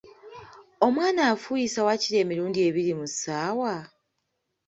Omwana 0.85 1.21
afuuyisa 1.31 1.79
waakiri 1.87 2.17
emirundi 2.23 2.59
ebiri 2.67 2.93
mu 2.99 3.05
ssaawa? 3.11 3.75